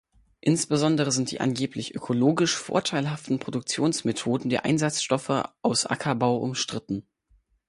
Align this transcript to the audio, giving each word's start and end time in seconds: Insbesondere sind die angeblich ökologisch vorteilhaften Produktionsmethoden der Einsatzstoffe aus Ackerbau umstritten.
Insbesondere 0.39 1.11
sind 1.11 1.29
die 1.29 1.41
angeblich 1.41 1.93
ökologisch 1.93 2.57
vorteilhaften 2.57 3.37
Produktionsmethoden 3.37 4.49
der 4.49 4.65
Einsatzstoffe 4.65 5.43
aus 5.61 5.85
Ackerbau 5.85 6.37
umstritten. 6.37 7.05